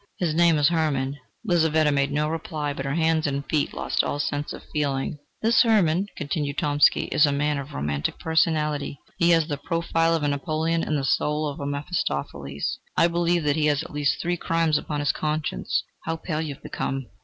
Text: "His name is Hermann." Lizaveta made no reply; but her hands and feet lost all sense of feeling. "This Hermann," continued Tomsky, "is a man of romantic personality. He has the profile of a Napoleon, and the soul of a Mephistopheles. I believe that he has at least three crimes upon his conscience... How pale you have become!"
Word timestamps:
"His 0.17 0.33
name 0.33 0.57
is 0.57 0.69
Hermann." 0.69 1.19
Lizaveta 1.45 1.91
made 1.91 2.11
no 2.11 2.27
reply; 2.27 2.73
but 2.73 2.85
her 2.85 2.95
hands 2.95 3.27
and 3.27 3.47
feet 3.47 3.71
lost 3.71 4.03
all 4.03 4.17
sense 4.19 4.51
of 4.51 4.63
feeling. 4.73 5.19
"This 5.43 5.61
Hermann," 5.61 6.07
continued 6.17 6.57
Tomsky, 6.57 7.03
"is 7.13 7.27
a 7.27 7.31
man 7.31 7.59
of 7.59 7.71
romantic 7.75 8.17
personality. 8.17 8.97
He 9.19 9.29
has 9.29 9.45
the 9.47 9.57
profile 9.57 10.15
of 10.15 10.23
a 10.23 10.27
Napoleon, 10.27 10.81
and 10.81 10.97
the 10.97 11.03
soul 11.03 11.47
of 11.47 11.59
a 11.59 11.67
Mephistopheles. 11.67 12.79
I 12.97 13.09
believe 13.09 13.43
that 13.43 13.55
he 13.55 13.67
has 13.67 13.83
at 13.83 13.93
least 13.93 14.19
three 14.19 14.37
crimes 14.37 14.79
upon 14.79 15.01
his 15.01 15.11
conscience... 15.11 15.83
How 16.05 16.15
pale 16.15 16.41
you 16.41 16.55
have 16.55 16.63
become!" 16.63 17.05